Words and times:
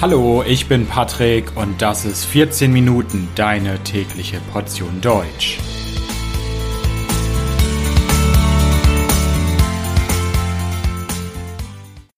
Hallo, 0.00 0.44
ich 0.46 0.68
bin 0.68 0.86
Patrick 0.86 1.56
und 1.56 1.82
das 1.82 2.04
ist 2.04 2.24
14 2.24 2.72
Minuten 2.72 3.28
deine 3.34 3.82
tägliche 3.82 4.38
Portion 4.52 5.00
Deutsch. 5.00 5.58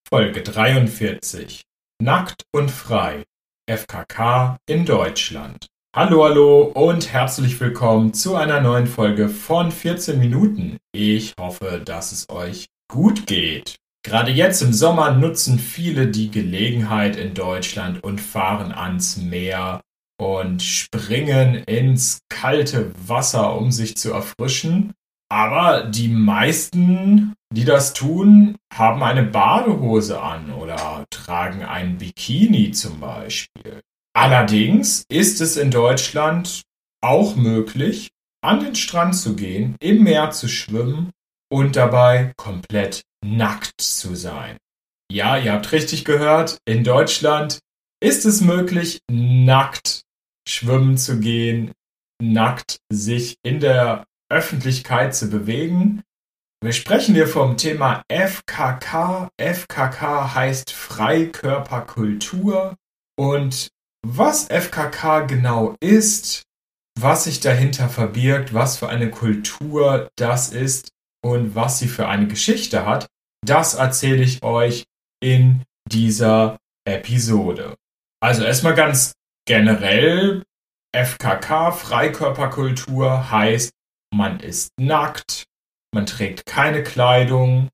Folge 0.06 0.42
43 0.42 1.62
Nackt 2.02 2.42
und 2.52 2.70
frei 2.70 3.22
FKK 3.66 4.58
in 4.68 4.84
Deutschland. 4.84 5.66
Hallo, 5.96 6.24
hallo 6.24 6.64
und 6.64 7.10
herzlich 7.10 7.58
willkommen 7.60 8.12
zu 8.12 8.36
einer 8.36 8.60
neuen 8.60 8.88
Folge 8.88 9.30
von 9.30 9.72
14 9.72 10.18
Minuten. 10.18 10.76
Ich 10.92 11.32
hoffe, 11.40 11.80
dass 11.82 12.12
es 12.12 12.28
euch 12.28 12.66
gut 12.88 13.26
geht. 13.26 13.76
Gerade 14.02 14.30
jetzt 14.30 14.62
im 14.62 14.72
Sommer 14.72 15.12
nutzen 15.12 15.58
viele 15.58 16.08
die 16.08 16.30
Gelegenheit 16.30 17.16
in 17.16 17.34
Deutschland 17.34 18.02
und 18.02 18.20
fahren 18.20 18.72
ans 18.72 19.18
Meer 19.18 19.82
und 20.18 20.62
springen 20.62 21.56
ins 21.64 22.20
kalte 22.30 22.92
Wasser, 23.06 23.56
um 23.56 23.70
sich 23.70 23.96
zu 23.96 24.12
erfrischen. 24.12 24.92
Aber 25.30 25.84
die 25.84 26.08
meisten, 26.08 27.34
die 27.52 27.64
das 27.64 27.92
tun, 27.92 28.56
haben 28.72 29.02
eine 29.02 29.22
Badehose 29.22 30.20
an 30.20 30.52
oder 30.52 31.04
tragen 31.10 31.62
ein 31.62 31.98
Bikini 31.98 32.70
zum 32.70 33.00
Beispiel. 33.00 33.80
Allerdings 34.16 35.04
ist 35.08 35.40
es 35.40 35.56
in 35.56 35.70
Deutschland 35.70 36.62
auch 37.02 37.36
möglich, 37.36 38.08
an 38.42 38.60
den 38.60 38.74
Strand 38.74 39.14
zu 39.14 39.36
gehen, 39.36 39.76
im 39.80 40.02
Meer 40.02 40.30
zu 40.30 40.48
schwimmen 40.48 41.10
und 41.50 41.76
dabei 41.76 42.32
komplett 42.36 43.02
nackt 43.24 43.80
zu 43.80 44.14
sein. 44.14 44.56
Ja, 45.10 45.36
ihr 45.36 45.52
habt 45.52 45.72
richtig 45.72 46.04
gehört, 46.04 46.58
in 46.64 46.84
Deutschland 46.84 47.58
ist 48.02 48.24
es 48.24 48.40
möglich, 48.40 49.00
nackt 49.10 50.02
schwimmen 50.48 50.96
zu 50.96 51.20
gehen, 51.20 51.72
nackt 52.22 52.78
sich 52.90 53.36
in 53.42 53.60
der 53.60 54.04
Öffentlichkeit 54.30 55.14
zu 55.14 55.28
bewegen. 55.28 56.02
Wir 56.62 56.72
sprechen 56.72 57.14
hier 57.14 57.26
vom 57.26 57.56
Thema 57.56 58.02
FKK. 58.08 59.28
FKK 59.38 60.34
heißt 60.34 60.72
Freikörperkultur. 60.72 62.76
Und 63.18 63.70
was 64.06 64.46
FKK 64.48 65.26
genau 65.26 65.74
ist, 65.80 66.44
was 66.98 67.24
sich 67.24 67.40
dahinter 67.40 67.88
verbirgt, 67.88 68.54
was 68.54 68.76
für 68.76 68.88
eine 68.88 69.10
Kultur 69.10 70.10
das 70.16 70.52
ist, 70.52 70.90
und 71.24 71.54
was 71.54 71.78
sie 71.78 71.88
für 71.88 72.08
eine 72.08 72.26
Geschichte 72.26 72.86
hat, 72.86 73.06
das 73.44 73.74
erzähle 73.74 74.22
ich 74.22 74.42
euch 74.42 74.84
in 75.22 75.62
dieser 75.90 76.58
Episode. 76.86 77.76
Also 78.22 78.44
erstmal 78.44 78.74
ganz 78.74 79.12
generell, 79.46 80.42
FKK, 80.94 81.72
Freikörperkultur, 81.72 83.30
heißt, 83.30 83.70
man 84.12 84.40
ist 84.40 84.70
nackt, 84.78 85.44
man 85.94 86.06
trägt 86.06 86.46
keine 86.46 86.82
Kleidung, 86.82 87.68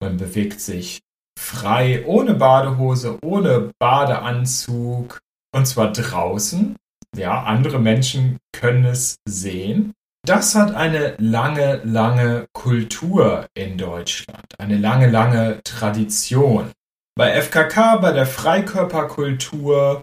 man 0.00 0.16
bewegt 0.16 0.60
sich 0.60 1.00
frei, 1.38 2.04
ohne 2.06 2.34
Badehose, 2.34 3.18
ohne 3.22 3.72
Badeanzug, 3.78 5.20
und 5.54 5.66
zwar 5.66 5.92
draußen. 5.92 6.76
Ja, 7.16 7.44
andere 7.44 7.78
Menschen 7.78 8.38
können 8.52 8.84
es 8.84 9.16
sehen. 9.26 9.92
Das 10.26 10.56
hat 10.56 10.74
eine 10.74 11.14
lange, 11.18 11.80
lange 11.84 12.48
Kultur 12.52 13.46
in 13.54 13.78
Deutschland, 13.78 14.58
eine 14.58 14.76
lange, 14.76 15.08
lange 15.08 15.60
Tradition. 15.62 16.72
Bei 17.14 17.40
FKK, 17.40 17.98
bei 17.98 18.10
der 18.10 18.26
Freikörperkultur, 18.26 20.02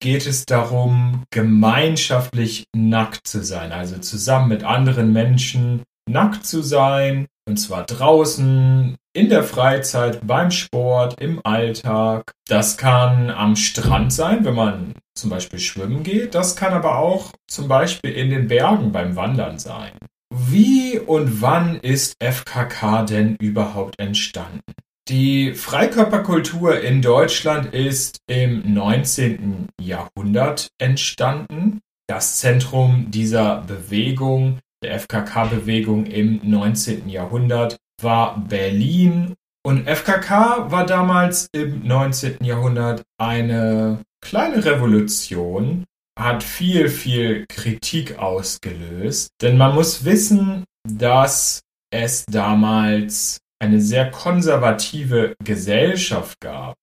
geht 0.00 0.24
es 0.24 0.46
darum, 0.46 1.24
gemeinschaftlich 1.30 2.66
nackt 2.76 3.26
zu 3.26 3.42
sein, 3.42 3.72
also 3.72 3.98
zusammen 3.98 4.50
mit 4.50 4.62
anderen 4.62 5.12
Menschen 5.12 5.82
nackt 6.08 6.46
zu 6.46 6.62
sein, 6.62 7.26
und 7.48 7.56
zwar 7.56 7.86
draußen, 7.86 8.94
in 9.14 9.28
der 9.28 9.42
Freizeit, 9.42 10.24
beim 10.24 10.52
Sport, 10.52 11.20
im 11.20 11.40
Alltag. 11.44 12.30
Das 12.46 12.76
kann 12.76 13.30
am 13.30 13.56
Strand 13.56 14.12
sein, 14.12 14.44
wenn 14.44 14.54
man 14.54 14.94
zum 15.16 15.30
Beispiel 15.30 15.58
schwimmen 15.58 16.02
geht. 16.02 16.34
Das 16.34 16.56
kann 16.56 16.72
aber 16.72 16.98
auch 16.98 17.32
zum 17.48 17.68
Beispiel 17.68 18.12
in 18.12 18.30
den 18.30 18.48
Bergen 18.48 18.92
beim 18.92 19.16
Wandern 19.16 19.58
sein. 19.58 19.92
Wie 20.34 20.98
und 20.98 21.40
wann 21.40 21.76
ist 21.80 22.16
FKK 22.22 23.04
denn 23.04 23.36
überhaupt 23.36 23.98
entstanden? 23.98 24.60
Die 25.08 25.54
Freikörperkultur 25.54 26.80
in 26.80 27.00
Deutschland 27.00 27.72
ist 27.72 28.18
im 28.26 28.74
19. 28.74 29.68
Jahrhundert 29.80 30.68
entstanden. 30.78 31.80
Das 32.08 32.38
Zentrum 32.38 33.10
dieser 33.10 33.62
Bewegung, 33.62 34.58
der 34.82 34.98
FKK-Bewegung 34.98 36.06
im 36.06 36.40
19. 36.42 37.08
Jahrhundert, 37.08 37.76
war 38.02 38.38
Berlin 38.48 39.34
und 39.64 39.88
FKK 39.88 40.70
war 40.70 40.86
damals 40.86 41.48
im 41.52 41.86
19. 41.86 42.44
Jahrhundert 42.44 43.02
eine 43.18 44.00
kleine 44.26 44.64
Revolution, 44.64 45.84
hat 46.18 46.42
viel, 46.42 46.88
viel 46.88 47.46
Kritik 47.46 48.18
ausgelöst. 48.18 49.28
Denn 49.40 49.56
man 49.56 49.74
muss 49.74 50.04
wissen, 50.04 50.64
dass 50.88 51.60
es 51.92 52.24
damals 52.26 53.38
eine 53.62 53.80
sehr 53.80 54.10
konservative 54.10 55.34
Gesellschaft 55.44 56.40
gab. 56.40 56.74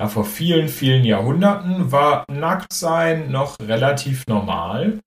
Ja, 0.00 0.08
vor 0.08 0.24
vielen, 0.24 0.68
vielen 0.68 1.04
Jahrhunderten 1.04 1.92
war 1.92 2.24
Nacktsein 2.28 3.30
noch 3.30 3.56
relativ 3.60 4.26
normal. 4.26 4.98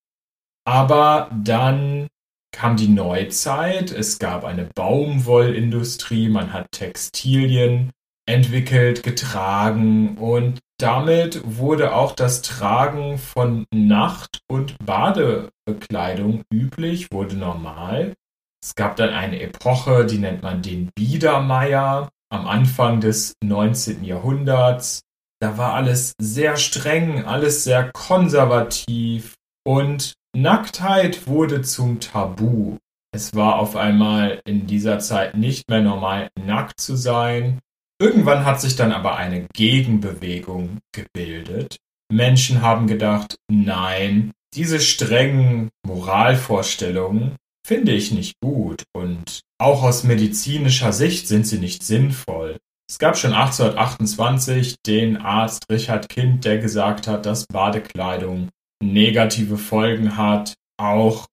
Aber 0.66 1.30
dann 1.44 2.08
kam 2.56 2.78
die 2.78 2.88
Neuzeit, 2.88 3.92
es 3.92 4.20
gab 4.20 4.46
eine 4.46 4.70
Baumwollindustrie, 4.76 6.30
man 6.30 6.54
hat 6.54 6.68
Textilien 6.72 7.92
entwickelt, 8.26 9.04
getragen 9.04 10.18
und 10.18 10.60
damit 10.84 11.42
wurde 11.46 11.96
auch 11.96 12.12
das 12.12 12.42
Tragen 12.42 13.18
von 13.18 13.66
Nacht- 13.74 14.42
und 14.52 14.76
Badebekleidung 14.86 16.44
üblich, 16.54 17.10
wurde 17.10 17.38
normal. 17.38 18.14
Es 18.62 18.76
gab 18.76 18.98
dann 18.98 19.12
eine 19.12 19.40
Epoche, 19.42 20.06
die 20.06 20.18
nennt 20.18 20.44
man 20.44 20.62
den 20.62 20.90
Biedermeier 20.94 22.10
am 22.30 22.48
Anfang 22.48 23.00
des 23.00 23.34
19. 23.42 24.04
Jahrhunderts. 24.04 25.04
Da 25.42 25.58
war 25.58 25.74
alles 25.74 26.16
sehr 26.20 26.58
streng, 26.58 27.24
alles 27.24 27.64
sehr 27.64 27.90
konservativ 27.94 29.36
und 29.66 30.16
Nacktheit 30.36 31.28
wurde 31.28 31.62
zum 31.62 32.02
Tabu. 32.02 32.78
Es 33.16 33.34
war 33.36 33.60
auf 33.60 33.78
einmal 33.78 34.42
in 34.44 34.68
dieser 34.68 35.00
Zeit 35.00 35.38
nicht 35.38 35.70
mehr 35.70 35.82
normal, 35.82 36.28
nackt 36.38 36.82
zu 36.82 36.98
sein. 36.98 37.60
Irgendwann 38.04 38.44
hat 38.44 38.60
sich 38.60 38.76
dann 38.76 38.92
aber 38.92 39.16
eine 39.16 39.46
Gegenbewegung 39.54 40.80
gebildet. 40.94 41.78
Menschen 42.12 42.62
haben 42.62 42.86
gedacht, 42.86 43.38
nein, 43.50 44.34
diese 44.54 44.82
strengen 44.82 45.70
Moralvorstellungen 45.88 47.38
finde 47.66 47.94
ich 47.94 48.12
nicht 48.12 48.34
gut 48.42 48.84
und 48.94 49.40
auch 49.58 49.84
aus 49.84 50.04
medizinischer 50.04 50.92
Sicht 50.92 51.30
sind 51.30 51.48
sie 51.48 51.60
nicht 51.60 51.82
sinnvoll. 51.82 52.58
Es 52.90 53.00
gab 53.00 53.18
schon 53.18 53.32
1828 53.32 54.76
den 54.86 55.16
Arzt 55.16 55.64
Richard 55.72 56.10
Kind, 56.10 56.44
der 56.44 56.58
gesagt 56.58 57.08
hat, 57.08 57.26
dass 57.26 57.48
Badekleidung 57.48 58.50
negative 58.84 59.58
Folgen 59.58 60.18
hat. 60.18 60.56
Auch 60.78 61.26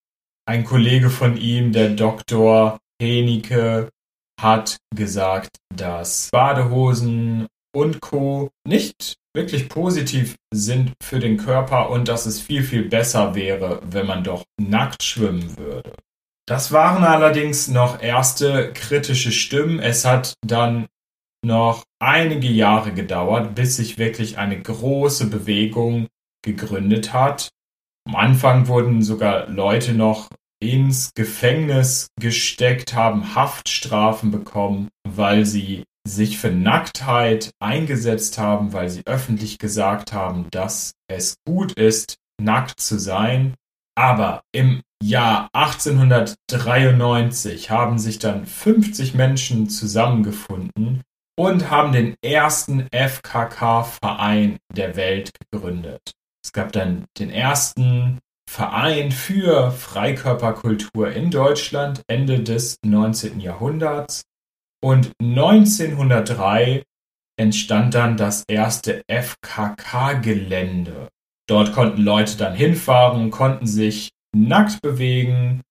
ein 0.46 0.64
Kollege 0.64 1.10
von 1.10 1.36
ihm, 1.36 1.72
der 1.72 1.90
Doktor 1.90 2.78
Henike, 3.02 3.88
hat 4.42 4.78
gesagt, 4.94 5.56
dass 5.74 6.28
Badehosen 6.32 7.46
und 7.74 8.00
Co. 8.00 8.50
nicht 8.66 9.14
wirklich 9.34 9.68
positiv 9.68 10.36
sind 10.52 10.92
für 11.02 11.20
den 11.20 11.36
Körper 11.36 11.90
und 11.90 12.08
dass 12.08 12.26
es 12.26 12.40
viel, 12.40 12.62
viel 12.64 12.88
besser 12.88 13.34
wäre, 13.34 13.80
wenn 13.84 14.06
man 14.06 14.24
doch 14.24 14.44
nackt 14.60 15.02
schwimmen 15.02 15.56
würde. 15.56 15.92
Das 16.46 16.72
waren 16.72 17.04
allerdings 17.04 17.68
noch 17.68 18.02
erste 18.02 18.72
kritische 18.72 19.30
Stimmen. 19.30 19.78
Es 19.78 20.04
hat 20.04 20.34
dann 20.44 20.88
noch 21.44 21.84
einige 22.00 22.48
Jahre 22.48 22.92
gedauert, 22.92 23.54
bis 23.54 23.76
sich 23.76 23.98
wirklich 23.98 24.36
eine 24.38 24.60
große 24.60 25.28
Bewegung 25.28 26.08
gegründet 26.42 27.12
hat. 27.12 27.50
Am 28.04 28.16
Anfang 28.16 28.66
wurden 28.66 29.02
sogar 29.02 29.48
Leute 29.48 29.92
noch 29.92 30.28
ins 30.60 31.14
Gefängnis 31.14 32.08
gesteckt, 32.20 32.94
haben 32.94 33.34
Haftstrafen 33.34 34.30
bekommen, 34.30 34.88
weil 35.08 35.46
sie 35.46 35.84
sich 36.06 36.38
für 36.38 36.50
Nacktheit 36.50 37.52
eingesetzt 37.60 38.38
haben, 38.38 38.72
weil 38.72 38.88
sie 38.88 39.02
öffentlich 39.06 39.58
gesagt 39.58 40.12
haben, 40.12 40.46
dass 40.50 40.92
es 41.08 41.34
gut 41.46 41.72
ist, 41.72 42.16
nackt 42.40 42.80
zu 42.80 42.98
sein. 42.98 43.54
Aber 43.96 44.42
im 44.52 44.82
Jahr 45.02 45.48
1893 45.52 47.70
haben 47.70 47.98
sich 47.98 48.18
dann 48.18 48.44
50 48.46 49.14
Menschen 49.14 49.68
zusammengefunden 49.68 51.02
und 51.38 51.70
haben 51.70 51.92
den 51.92 52.16
ersten 52.22 52.88
FKK-Verein 52.92 54.56
der 54.74 54.96
Welt 54.96 55.32
gegründet. 55.50 56.12
Es 56.44 56.52
gab 56.52 56.72
dann 56.72 57.04
den 57.18 57.30
ersten 57.30 58.18
Verein 58.50 59.12
für 59.12 59.70
Freikörperkultur 59.70 61.12
in 61.12 61.30
Deutschland 61.30 62.02
Ende 62.08 62.42
des 62.42 62.78
19. 62.84 63.38
Jahrhunderts 63.38 64.22
und 64.82 65.12
1903 65.22 66.82
entstand 67.38 67.94
dann 67.94 68.16
das 68.16 68.42
erste 68.48 69.02
FKK-Gelände. 69.06 71.06
Dort 71.48 71.72
konnten 71.72 72.02
Leute 72.02 72.36
dann 72.38 72.54
hinfahren, 72.54 73.30
konnten 73.30 73.68
sich 73.68 74.10
nackt 74.36 74.82
bewegen, 74.82 75.62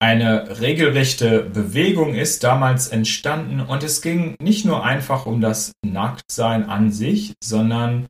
eine 0.00 0.60
regelrechte 0.60 1.42
Bewegung 1.42 2.14
ist 2.14 2.44
damals 2.44 2.88
entstanden 2.88 3.60
und 3.60 3.82
es 3.82 4.00
ging 4.00 4.36
nicht 4.40 4.64
nur 4.64 4.84
einfach 4.84 5.26
um 5.26 5.42
das 5.42 5.72
Nacktsein 5.84 6.66
an 6.66 6.90
sich, 6.90 7.34
sondern 7.44 8.06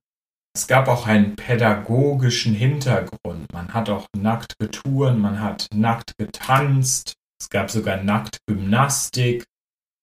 es 0.54 0.68
gab 0.68 0.88
auch 0.88 1.06
einen 1.06 1.36
pädagogischen 1.36 2.54
Hintergrund. 2.54 3.52
Man 3.52 3.74
hat 3.74 3.90
auch 3.90 4.06
nackt 4.16 4.58
getouren, 4.58 5.20
man 5.20 5.40
hat 5.40 5.66
nackt 5.74 6.16
getanzt, 6.16 7.12
es 7.40 7.50
gab 7.50 7.70
sogar 7.70 8.02
Nacktgymnastik. 8.02 9.44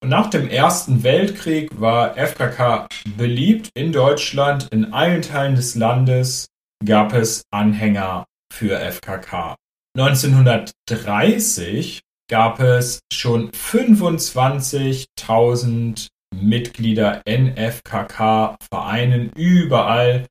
Und 0.03 0.09
nach 0.09 0.29
dem 0.29 0.49
Ersten 0.49 1.03
Weltkrieg 1.03 1.79
war 1.79 2.17
FKK 2.17 2.89
beliebt 3.17 3.69
in 3.75 3.93
Deutschland, 3.93 4.67
in 4.71 4.93
allen 4.93 5.21
Teilen 5.21 5.55
des 5.55 5.75
Landes 5.75 6.47
gab 6.83 7.13
es 7.13 7.43
Anhänger 7.51 8.25
für 8.51 8.79
FKK. 8.79 9.55
1930 9.97 12.01
gab 12.29 12.59
es 12.59 12.99
schon 13.13 13.51
25.000 13.51 16.07
Mitglieder 16.33 17.21
in 17.25 17.55
FKK-Vereinen. 17.55 19.31
Überall 19.35 20.25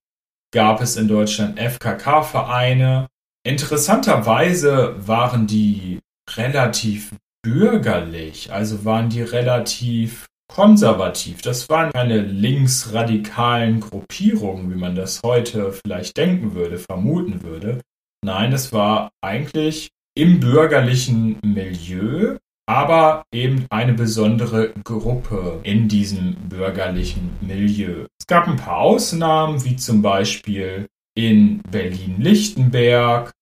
gab 0.52 0.80
es 0.80 0.96
in 0.96 1.08
Deutschland 1.08 1.58
FKK-Vereine. 1.58 3.06
Interessanterweise 3.44 4.94
waren 5.06 5.46
die 5.46 6.00
relativ 6.36 7.10
bürgerlich, 7.42 8.52
also 8.52 8.84
waren 8.84 9.08
die 9.08 9.22
relativ 9.22 10.26
konservativ. 10.52 11.42
Das 11.42 11.68
waren 11.68 11.92
keine 11.92 12.20
linksradikalen 12.20 13.80
Gruppierungen, 13.80 14.70
wie 14.70 14.78
man 14.78 14.94
das 14.94 15.20
heute 15.24 15.72
vielleicht 15.72 16.16
denken 16.16 16.54
würde, 16.54 16.78
vermuten 16.78 17.42
würde, 17.42 17.80
Nein, 18.22 18.52
es 18.52 18.72
war 18.72 19.12
eigentlich 19.22 19.90
im 20.14 20.40
bürgerlichen 20.40 21.38
Milieu, 21.42 22.36
aber 22.70 23.24
eben 23.32 23.66
eine 23.68 23.94
besondere 23.94 24.72
Gruppe 24.84 25.58
in 25.64 25.88
diesem 25.88 26.36
bürgerlichen 26.48 27.36
Milieu. 27.40 28.06
Es 28.16 28.28
gab 28.28 28.46
ein 28.46 28.54
paar 28.54 28.78
Ausnahmen, 28.78 29.64
wie 29.64 29.74
zum 29.74 30.02
Beispiel 30.02 30.86
in 31.16 31.62
Berlin-Lichtenberg. 31.68 33.32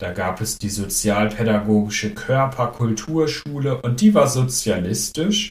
Da 0.00 0.12
gab 0.14 0.40
es 0.40 0.56
die 0.56 0.70
sozialpädagogische 0.70 2.14
Körperkulturschule 2.14 3.82
und 3.82 4.00
die 4.00 4.14
war 4.14 4.28
sozialistisch. 4.28 5.50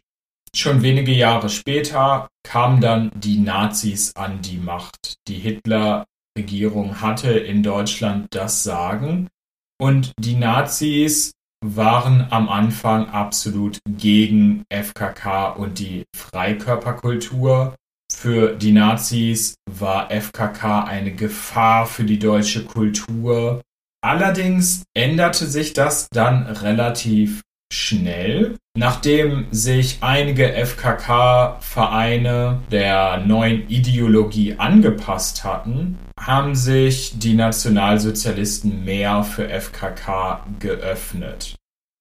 Schon 0.56 0.82
wenige 0.82 1.12
Jahre 1.12 1.50
später 1.50 2.30
kamen 2.42 2.82
dann 2.82 3.12
die 3.14 3.38
Nazis 3.38 4.16
an 4.16 4.42
die 4.42 4.58
Macht. 4.58 5.18
Die 5.28 5.38
Hitler 5.38 6.06
Regierung 6.36 7.00
hatte 7.00 7.30
in 7.30 7.62
Deutschland 7.62 8.26
das 8.32 8.64
Sagen. 8.64 9.28
Und 9.80 10.14
die 10.20 10.36
Nazis 10.36 11.32
waren 11.64 12.28
am 12.30 12.50
Anfang 12.50 13.10
absolut 13.10 13.80
gegen 13.86 14.64
FKK 14.70 15.50
und 15.50 15.80
die 15.80 16.06
Freikörperkultur. 16.16 17.76
Für 18.12 18.56
die 18.56 18.72
Nazis 18.72 19.56
war 19.70 20.10
FKK 20.10 20.84
eine 20.84 21.14
Gefahr 21.14 21.86
für 21.86 22.04
die 22.04 22.20
deutsche 22.20 22.66
Kultur. 22.66 23.62
Allerdings 24.02 24.84
änderte 24.96 25.46
sich 25.46 25.74
das 25.74 26.08
dann 26.12 26.44
relativ 26.44 27.42
schnell, 27.72 28.58
nachdem 28.78 29.48
sich 29.52 30.00
einige 30.02 30.54
FKK-Vereine 30.54 32.62
der 32.72 33.18
neuen 33.18 33.70
Ideologie 33.70 34.56
angepasst 34.58 35.44
hatten, 35.44 35.98
haben 36.20 36.56
sich 36.56 37.20
die 37.20 37.34
Nationalsozialisten 37.34 38.84
mehr 38.84 39.24
für 39.24 39.48
FKK 39.48 40.46
geöffnet. 40.60 41.56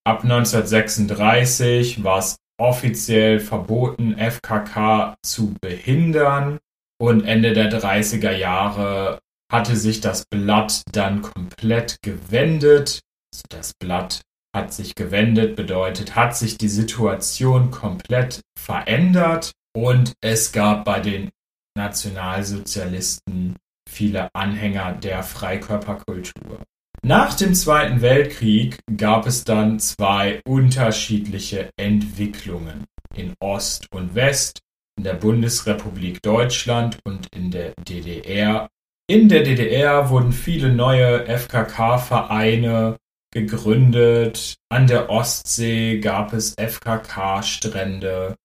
Ab 0.05 0.25
1936 0.25 2.03
war 2.03 2.19
es 2.19 2.37
offiziell 2.59 3.41
verboten, 3.41 4.17
FKK 4.17 5.15
zu 5.23 5.55
behindern 5.61 6.59
und 7.00 7.25
Ende 7.25 7.53
der 7.53 7.70
30er 7.70 8.32
Jahre 8.32 9.20
hatte 9.50 9.76
sich 9.76 10.00
das 10.00 10.25
Blatt 10.26 10.82
dann 10.93 11.23
komplett 11.23 12.03
gewendet. 12.03 13.00
Also 13.32 13.44
das 13.50 13.73
Blatt 13.79 14.23
hat 14.58 14.72
sich 14.72 14.94
gewendet, 14.94 15.55
bedeutet, 15.55 16.16
hat 16.16 16.37
sich 16.37 16.58
die 16.58 16.69
Situation 16.69 17.70
komplett 17.70 18.40
verändert 18.58 19.52
und 19.76 20.14
es 20.20 20.50
gab 20.50 20.84
bei 20.84 20.99
den 20.99 21.31
Nationalsozialisten 21.76 23.56
viele 23.88 24.28
Anhänger 24.34 24.93
der 24.94 25.22
Freikörperkultur. 25.22 26.58
Nach 27.06 27.34
dem 27.34 27.55
Zweiten 27.55 28.00
Weltkrieg 28.02 28.81
gab 28.96 29.26
es 29.26 29.44
dann 29.44 29.78
zwei 29.78 30.40
unterschiedliche 30.44 31.70
Entwicklungen 31.78 32.84
in 33.14 33.34
Ost 33.40 33.87
und 33.93 34.16
West, 34.16 34.58
in 34.99 35.05
der 35.05 35.14
Bundesrepublik 35.14 36.20
Deutschland 36.22 36.99
und 37.05 37.28
in 37.32 37.52
der 37.52 37.75
DDR. 37.88 38.69
In 39.08 39.28
der 39.28 39.44
DDR 39.44 40.10
wurden 40.10 40.32
viele 40.32 40.72
neue 40.75 41.26
FKK-Vereine 41.26 42.99
gegründet. 43.40 44.56
An 44.70 44.87
der 44.87 45.11
Ostsee 45.11 46.00
gab 46.00 46.32
es 46.32 46.55
FKK-Strände. 46.55 48.37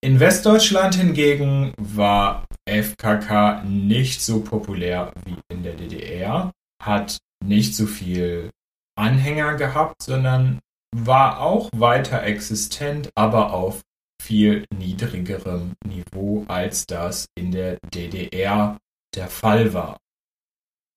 In 0.00 0.20
Westdeutschland 0.20 0.94
hingegen 0.94 1.72
war 1.76 2.44
FKK 2.68 3.64
nicht 3.64 4.22
so 4.22 4.40
populär 4.42 5.12
wie 5.24 5.36
in 5.52 5.62
der 5.62 5.74
DDR, 5.74 6.52
hat 6.82 7.18
nicht 7.44 7.74
so 7.74 7.86
viel 7.86 8.50
Anhänger 8.96 9.54
gehabt, 9.54 10.02
sondern 10.02 10.60
war 10.94 11.40
auch 11.40 11.68
weiter 11.74 12.22
existent, 12.22 13.10
aber 13.14 13.52
auf 13.52 13.82
viel 14.22 14.64
niedrigerem 14.76 15.72
Niveau, 15.84 16.44
als 16.48 16.86
das 16.86 17.26
in 17.36 17.52
der 17.52 17.78
DDR 17.94 18.78
der 19.14 19.28
Fall 19.28 19.72
war. 19.72 19.98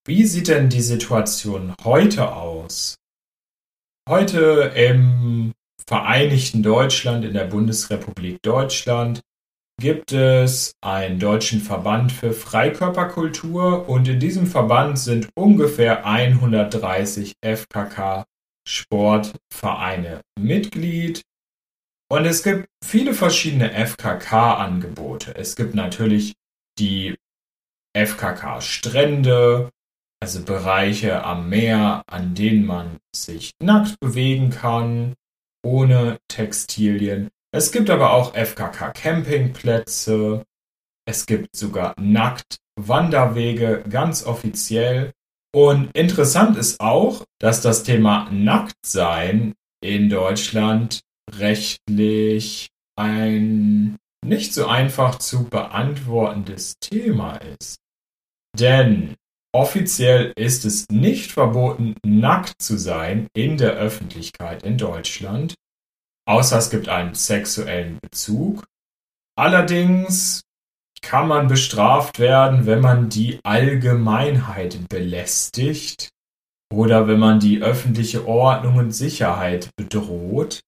Wie 0.06 0.26
sieht 0.26 0.48
denn 0.48 0.70
die 0.70 0.82
Situation 0.82 1.76
heute 1.84 2.34
aus? 2.34 2.96
Heute 4.10 4.72
im 4.76 5.54
Vereinigten 5.88 6.64
Deutschland, 6.64 7.24
in 7.24 7.34
der 7.34 7.46
Bundesrepublik 7.46 8.42
Deutschland, 8.42 9.22
gibt 9.80 10.12
es 10.12 10.74
einen 10.82 11.20
deutschen 11.20 11.60
Verband 11.60 12.12
für 12.12 12.34
Freikörperkultur 12.34 13.90
und 13.90 14.08
in 14.08 14.20
diesem 14.20 14.48
Verband 14.48 15.00
sind 15.00 15.30
ungefähr 15.36 16.06
130 16.06 17.34
FKK 17.42 18.26
Sportvereine 18.68 20.22
Mitglied. 20.40 21.22
Und 22.12 22.26
es 22.26 22.44
gibt 22.44 22.68
viele 22.84 23.14
verschiedene 23.14 23.72
FKK-Angebote. 23.72 25.36
Es 25.36 25.56
gibt 25.56 25.76
natürlich 25.76 26.34
die 26.78 27.16
FKK-Strände, 27.98 29.70
also 30.22 30.44
Bereiche 30.44 31.24
am 31.24 31.50
Meer, 31.50 32.04
an 32.08 32.36
denen 32.36 32.66
man 32.66 32.98
sich 33.14 33.52
nackt 33.62 34.00
bewegen 34.00 34.52
kann, 34.52 35.16
ohne 35.64 36.20
Textilien. 36.28 37.30
Es 37.54 37.72
gibt 37.72 37.90
aber 37.90 38.14
auch 38.14 38.34
FKK 38.34 38.92
Campingplätze. 38.94 40.46
Es 41.06 41.26
gibt 41.26 41.56
sogar 41.56 41.94
nackt 42.00 42.58
Wanderwege, 42.80 43.84
ganz 43.90 44.26
offiziell. 44.26 45.12
Und 45.54 45.96
interessant 45.96 46.56
ist 46.56 46.80
auch, 46.80 47.26
dass 47.40 47.62
das 47.62 47.84
Thema 47.84 48.30
Nacktsein 48.32 49.54
in 49.84 50.10
Deutschland 50.10 51.02
rechtlich 51.34 52.70
ein 52.96 53.98
nicht 54.24 54.54
so 54.54 54.68
einfach 54.68 55.16
zu 55.16 55.50
beantwortendes 55.50 56.76
Thema 56.80 57.38
ist. 57.60 57.78
Denn 58.58 59.16
Offiziell 59.54 60.32
ist 60.38 60.64
es 60.66 60.88
nicht 60.90 61.32
verboten, 61.32 61.96
nackt 62.06 62.62
zu 62.62 62.78
sein 62.78 63.28
in 63.34 63.58
der 63.58 63.74
Öffentlichkeit 63.74 64.64
in 64.64 64.78
Deutschland, 64.78 65.56
außer 66.26 66.58
es 66.58 66.70
gibt 66.70 66.88
einen 66.88 67.16
sexuellen 67.16 68.00
Bezug. 68.02 68.64
Allerdings 69.38 70.42
kann 71.02 71.28
man 71.28 71.48
bestraft 71.48 72.20
werden, 72.20 72.66
wenn 72.66 72.80
man 72.80 73.10
die 73.10 73.40
Allgemeinheit 73.44 74.88
belästigt 74.88 76.10
oder 76.72 77.08
wenn 77.08 77.20
man 77.20 77.40
die 77.40 77.62
öffentliche 77.62 78.28
Ordnung 78.28 78.78
und 78.78 78.92
Sicherheit 78.92 79.70
bedroht. 79.76 80.62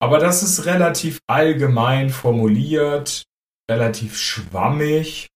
Aber 0.00 0.18
das 0.18 0.42
ist 0.42 0.66
relativ 0.66 1.20
allgemein 1.28 2.10
formuliert 2.10 3.26
relativ 3.70 4.16
schwammig. 4.16 5.28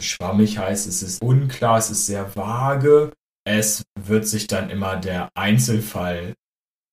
Schwammig 0.00 0.58
heißt, 0.58 0.86
es 0.86 1.02
ist 1.02 1.22
unklar, 1.22 1.78
es 1.78 1.90
ist 1.90 2.06
sehr 2.06 2.34
vage. 2.36 3.12
Es 3.46 3.84
wird 3.98 4.26
sich 4.26 4.46
dann 4.46 4.70
immer 4.70 4.96
der 4.96 5.28
Einzelfall 5.34 6.34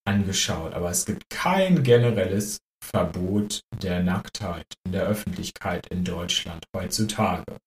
angeschaut, 0.05 0.73
aber 0.73 0.89
es 0.89 1.05
gibt 1.05 1.29
kein 1.29 1.83
generelles 1.83 2.59
Verbot 2.83 3.61
der 3.81 4.01
Nacktheit 4.03 4.65
in 4.85 4.91
der 4.91 5.03
Öffentlichkeit 5.03 5.87
in 5.87 6.03
Deutschland 6.03 6.65
heutzutage. 6.75 7.57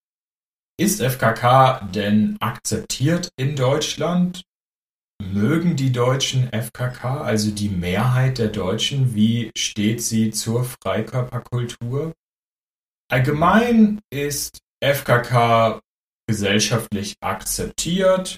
Ist 0.78 1.00
FKK 1.00 1.88
denn 1.94 2.36
akzeptiert 2.40 3.30
in 3.36 3.54
Deutschland? 3.54 4.42
Mögen 5.22 5.76
die 5.76 5.92
Deutschen 5.92 6.48
FKK, 6.52 7.22
also 7.22 7.52
die 7.52 7.68
Mehrheit 7.68 8.38
der 8.38 8.48
Deutschen? 8.48 9.14
Wie 9.14 9.52
steht 9.56 10.02
sie 10.02 10.32
zur 10.32 10.64
Freikörperkultur? 10.64 12.12
Allgemein 13.08 14.00
ist 14.10 14.58
FKK 14.84 15.80
gesellschaftlich 16.28 17.14
akzeptiert, 17.20 18.36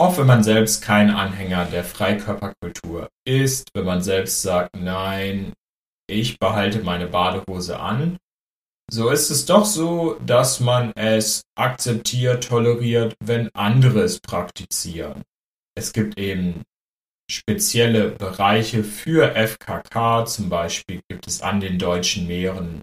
auch 0.00 0.16
wenn 0.18 0.26
man 0.26 0.44
selbst 0.44 0.82
kein 0.82 1.10
Anhänger 1.10 1.64
der 1.64 1.84
Freikörperkultur 1.84 3.08
ist, 3.26 3.70
wenn 3.74 3.84
man 3.84 4.02
selbst 4.02 4.42
sagt, 4.42 4.76
nein, 4.76 5.52
ich 6.08 6.38
behalte 6.38 6.80
meine 6.80 7.08
Badehose 7.08 7.78
an, 7.80 8.18
so 8.90 9.10
ist 9.10 9.30
es 9.30 9.44
doch 9.44 9.66
so, 9.66 10.18
dass 10.24 10.60
man 10.60 10.92
es 10.96 11.42
akzeptiert, 11.56 12.48
toleriert, 12.48 13.14
wenn 13.22 13.50
andere 13.54 14.00
es 14.00 14.20
praktizieren. 14.20 15.22
Es 15.76 15.92
gibt 15.92 16.18
eben 16.18 16.62
spezielle 17.30 18.10
Bereiche 18.10 18.84
für 18.84 19.34
FKK, 19.34 20.24
zum 20.24 20.48
Beispiel 20.48 21.00
gibt 21.10 21.26
es 21.26 21.42
an 21.42 21.60
den 21.60 21.78
deutschen 21.78 22.26
Meeren 22.26 22.82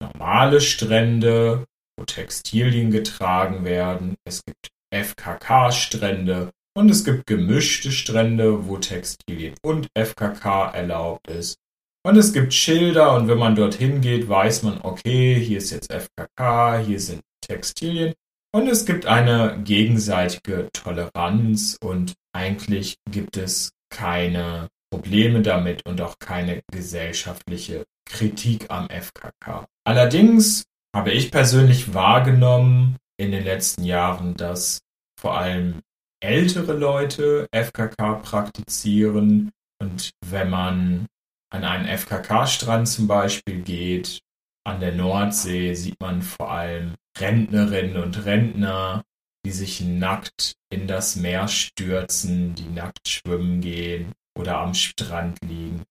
normale 0.00 0.60
Strände, 0.60 1.64
Textilien 2.04 2.90
getragen 2.90 3.64
werden. 3.64 4.14
Es 4.24 4.42
gibt 4.44 4.68
FKK-Strände 4.92 6.50
und 6.74 6.90
es 6.90 7.04
gibt 7.04 7.26
gemischte 7.26 7.92
Strände, 7.92 8.66
wo 8.66 8.78
Textilien 8.78 9.54
und 9.62 9.88
FKK 9.94 10.70
erlaubt 10.70 11.28
ist. 11.28 11.56
Und 12.04 12.16
es 12.16 12.32
gibt 12.32 12.52
Schilder 12.52 13.14
und 13.14 13.28
wenn 13.28 13.38
man 13.38 13.54
dorthin 13.54 14.00
geht, 14.00 14.28
weiß 14.28 14.64
man, 14.64 14.80
okay, 14.82 15.38
hier 15.38 15.58
ist 15.58 15.70
jetzt 15.70 15.92
FKK, 15.92 16.78
hier 16.78 16.98
sind 16.98 17.20
Textilien. 17.46 18.12
Und 18.54 18.68
es 18.68 18.84
gibt 18.84 19.06
eine 19.06 19.60
gegenseitige 19.64 20.68
Toleranz 20.72 21.78
und 21.82 22.14
eigentlich 22.34 22.96
gibt 23.10 23.36
es 23.36 23.70
keine 23.90 24.68
Probleme 24.92 25.42
damit 25.42 25.86
und 25.86 26.00
auch 26.00 26.18
keine 26.18 26.62
gesellschaftliche 26.70 27.84
Kritik 28.04 28.66
am 28.68 28.88
FKK. 28.88 29.66
Allerdings 29.84 30.64
habe 30.94 31.12
ich 31.12 31.30
persönlich 31.30 31.94
wahrgenommen 31.94 32.96
in 33.18 33.32
den 33.32 33.44
letzten 33.44 33.84
Jahren, 33.84 34.34
dass 34.34 34.80
vor 35.18 35.36
allem 35.36 35.80
ältere 36.22 36.74
Leute 36.74 37.46
FKK 37.52 38.14
praktizieren 38.22 39.50
und 39.80 40.10
wenn 40.24 40.50
man 40.50 41.06
an 41.52 41.64
einen 41.64 41.86
FKK-Strand 41.86 42.88
zum 42.88 43.06
Beispiel 43.06 43.62
geht, 43.62 44.20
an 44.64 44.80
der 44.80 44.94
Nordsee 44.94 45.74
sieht 45.74 46.00
man 46.00 46.22
vor 46.22 46.50
allem 46.50 46.94
Rentnerinnen 47.18 48.02
und 48.02 48.24
Rentner, 48.24 49.02
die 49.44 49.50
sich 49.50 49.80
nackt 49.80 50.54
in 50.72 50.86
das 50.86 51.16
Meer 51.16 51.48
stürzen, 51.48 52.54
die 52.54 52.68
nackt 52.68 53.08
schwimmen 53.08 53.60
gehen 53.60 54.12
oder 54.38 54.58
am 54.58 54.74
Strand 54.74 55.38
liegen. 55.44 55.82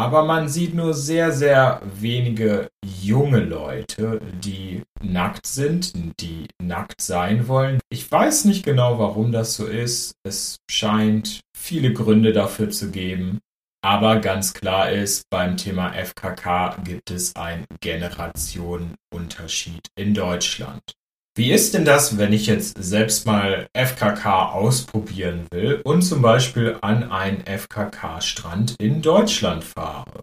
Aber 0.00 0.24
man 0.24 0.48
sieht 0.48 0.72
nur 0.72 0.94
sehr, 0.94 1.30
sehr 1.30 1.82
wenige 2.00 2.70
junge 2.82 3.40
Leute, 3.40 4.18
die 4.42 4.82
nackt 5.02 5.46
sind, 5.46 5.92
die 6.22 6.46
nackt 6.58 7.02
sein 7.02 7.48
wollen. 7.48 7.80
Ich 7.90 8.10
weiß 8.10 8.46
nicht 8.46 8.64
genau, 8.64 8.98
warum 8.98 9.30
das 9.30 9.56
so 9.56 9.66
ist. 9.66 10.14
Es 10.26 10.56
scheint 10.70 11.40
viele 11.54 11.92
Gründe 11.92 12.32
dafür 12.32 12.70
zu 12.70 12.90
geben. 12.90 13.40
Aber 13.84 14.20
ganz 14.20 14.54
klar 14.54 14.90
ist, 14.90 15.24
beim 15.28 15.58
Thema 15.58 15.92
FKK 15.92 16.78
gibt 16.82 17.10
es 17.10 17.36
einen 17.36 17.66
Generationenunterschied 17.82 19.86
in 19.98 20.14
Deutschland. 20.14 20.94
Wie 21.36 21.52
ist 21.52 21.74
denn 21.74 21.84
das, 21.84 22.18
wenn 22.18 22.32
ich 22.32 22.46
jetzt 22.46 22.76
selbst 22.82 23.26
mal 23.26 23.68
FKK 23.72 24.52
ausprobieren 24.52 25.46
will 25.52 25.80
und 25.84 26.02
zum 26.02 26.22
Beispiel 26.22 26.76
an 26.80 27.10
einen 27.10 27.44
FKK-Strand 27.46 28.74
in 28.78 29.00
Deutschland 29.00 29.64
fahre? 29.64 30.22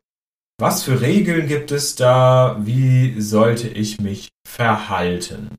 Was 0.60 0.84
für 0.84 1.02
Regeln 1.02 1.48
gibt 1.48 1.72
es 1.72 1.96
da? 1.96 2.58
Wie 2.60 3.22
sollte 3.22 3.68
ich 3.68 4.02
mich 4.02 4.30
verhalten? 4.48 5.56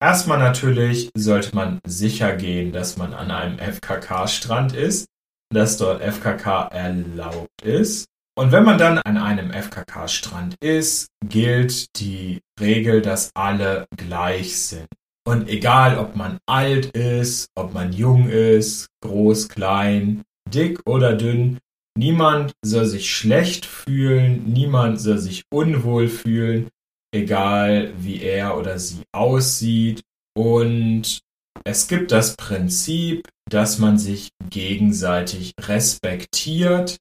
Erstmal 0.00 0.38
natürlich 0.38 1.10
sollte 1.16 1.54
man 1.56 1.80
sicher 1.86 2.36
gehen, 2.36 2.72
dass 2.72 2.96
man 2.96 3.14
an 3.14 3.30
einem 3.30 3.58
FKK-Strand 3.58 4.74
ist 4.74 5.06
dass 5.52 5.76
dort 5.76 6.02
FKK 6.02 6.68
erlaubt 6.68 7.62
ist. 7.62 8.06
Und 8.38 8.52
wenn 8.52 8.64
man 8.64 8.76
dann 8.76 8.98
an 8.98 9.16
einem 9.16 9.50
FKK-Strand 9.50 10.56
ist, 10.62 11.08
gilt 11.24 11.98
die 11.98 12.40
Regel, 12.60 13.00
dass 13.00 13.30
alle 13.34 13.86
gleich 13.96 14.58
sind. 14.58 14.88
Und 15.26 15.48
egal, 15.48 15.98
ob 15.98 16.16
man 16.16 16.38
alt 16.46 16.86
ist, 16.94 17.48
ob 17.56 17.72
man 17.72 17.94
jung 17.94 18.28
ist, 18.28 18.88
groß, 19.02 19.48
klein, 19.48 20.22
dick 20.52 20.80
oder 20.86 21.14
dünn, 21.14 21.58
niemand 21.98 22.52
soll 22.62 22.84
sich 22.84 23.10
schlecht 23.10 23.64
fühlen, 23.64 24.44
niemand 24.52 25.00
soll 25.00 25.18
sich 25.18 25.44
unwohl 25.50 26.08
fühlen, 26.08 26.68
egal 27.14 27.94
wie 27.98 28.20
er 28.20 28.58
oder 28.58 28.78
sie 28.78 29.02
aussieht. 29.12 30.02
Und 30.36 31.20
es 31.64 31.88
gibt 31.88 32.12
das 32.12 32.36
Prinzip, 32.36 33.26
dass 33.50 33.78
man 33.78 33.98
sich 33.98 34.28
gegenseitig 34.50 35.54
respektiert 35.58 36.98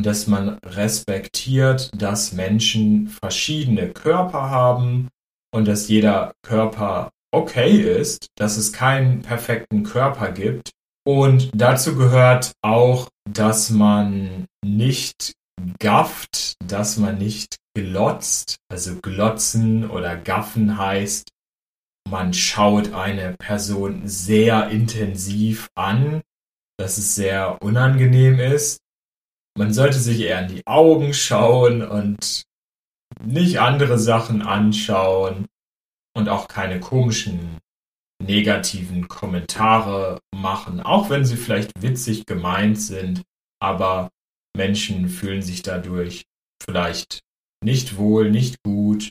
dass 0.00 0.26
man 0.26 0.58
respektiert, 0.64 1.90
dass 1.96 2.32
Menschen 2.32 3.08
verschiedene 3.08 3.90
Körper 3.90 4.50
haben 4.50 5.08
und 5.52 5.68
dass 5.68 5.88
jeder 5.88 6.34
Körper 6.42 7.10
okay 7.32 7.70
ist, 7.70 8.28
dass 8.36 8.56
es 8.56 8.72
keinen 8.72 9.22
perfekten 9.22 9.82
Körper 9.82 10.32
gibt. 10.32 10.70
Und 11.06 11.50
dazu 11.54 11.96
gehört 11.96 12.52
auch, 12.62 13.08
dass 13.30 13.70
man 13.70 14.46
nicht 14.64 15.34
gafft, 15.78 16.54
dass 16.64 16.96
man 16.96 17.18
nicht 17.18 17.56
glotzt. 17.74 18.56
Also 18.70 18.96
glotzen 19.00 19.90
oder 19.90 20.16
gaffen 20.16 20.78
heißt, 20.78 21.28
man 22.10 22.34
schaut 22.34 22.92
eine 22.92 23.34
Person 23.38 24.02
sehr 24.04 24.68
intensiv 24.68 25.68
an, 25.74 26.22
dass 26.78 26.98
es 26.98 27.14
sehr 27.14 27.62
unangenehm 27.62 28.38
ist. 28.38 28.78
Man 29.56 29.72
sollte 29.72 29.98
sich 29.98 30.20
eher 30.20 30.42
in 30.42 30.54
die 30.54 30.66
Augen 30.66 31.14
schauen 31.14 31.82
und 31.82 32.44
nicht 33.22 33.60
andere 33.60 33.98
Sachen 33.98 34.42
anschauen 34.42 35.46
und 36.16 36.28
auch 36.28 36.48
keine 36.48 36.80
komischen 36.80 37.58
negativen 38.22 39.08
Kommentare 39.08 40.20
machen, 40.34 40.80
auch 40.80 41.10
wenn 41.10 41.24
sie 41.24 41.36
vielleicht 41.36 41.70
witzig 41.80 42.26
gemeint 42.26 42.80
sind, 42.80 43.22
aber 43.60 44.10
Menschen 44.56 45.08
fühlen 45.08 45.42
sich 45.42 45.62
dadurch 45.62 46.24
vielleicht 46.62 47.20
nicht 47.62 47.96
wohl, 47.96 48.30
nicht 48.30 48.62
gut. 48.62 49.10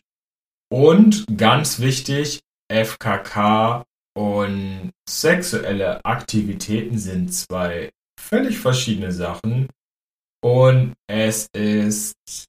Und 0.72 1.26
ganz 1.38 1.80
wichtig, 1.80 2.42
FKK 2.72 3.84
und 4.18 4.92
sexuelle 5.08 6.04
Aktivitäten 6.06 6.98
sind 6.98 7.34
zwei 7.34 7.92
völlig 8.20 8.60
verschiedene 8.60 9.12
Sachen 9.12 9.68
und 10.44 10.94
es 11.08 11.48
ist 11.56 12.46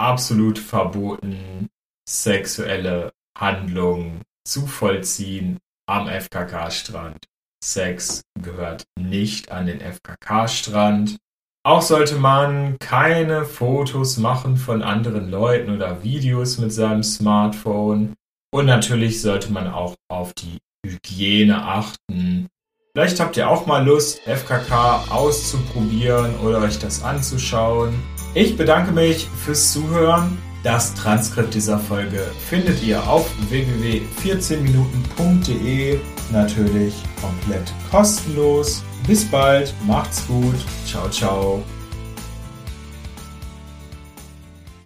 absolut 0.00 0.58
verboten, 0.58 1.68
sexuelle 2.08 3.12
Handlungen 3.38 4.22
zu 4.46 4.66
vollziehen 4.66 5.58
am 5.88 6.08
FKK-Strand. 6.08 7.24
Sex 7.64 8.22
gehört 8.40 8.84
nicht 8.98 9.50
an 9.50 9.66
den 9.66 9.80
FKK-Strand. 9.80 11.16
Auch 11.64 11.82
sollte 11.82 12.16
man 12.16 12.78
keine 12.78 13.44
Fotos 13.44 14.18
machen 14.18 14.56
von 14.56 14.82
anderen 14.82 15.30
Leuten 15.30 15.70
oder 15.70 16.02
Videos 16.02 16.58
mit 16.58 16.72
seinem 16.72 17.02
Smartphone. 17.02 18.14
Und 18.52 18.66
natürlich 18.66 19.20
sollte 19.22 19.52
man 19.52 19.66
auch 19.68 19.94
auf 20.08 20.32
die 20.34 20.58
Hygiene 20.84 21.62
achten. 21.62 22.48
Vielleicht 22.96 23.20
habt 23.20 23.36
ihr 23.36 23.46
auch 23.46 23.66
mal 23.66 23.84
Lust, 23.84 24.22
FKK 24.26 25.04
auszuprobieren 25.10 26.34
oder 26.36 26.62
euch 26.62 26.78
das 26.78 27.02
anzuschauen. 27.02 27.92
Ich 28.32 28.56
bedanke 28.56 28.90
mich 28.90 29.28
fürs 29.44 29.70
Zuhören. 29.70 30.38
Das 30.62 30.94
Transkript 30.94 31.52
dieser 31.52 31.78
Folge 31.78 32.22
findet 32.48 32.82
ihr 32.82 33.06
auf 33.06 33.28
www.14minuten.de. 33.50 35.98
Natürlich 36.32 36.94
komplett 37.20 37.70
kostenlos. 37.90 38.82
Bis 39.06 39.26
bald, 39.26 39.74
macht's 39.86 40.26
gut. 40.26 40.56
Ciao, 40.86 41.10
ciao. 41.10 41.62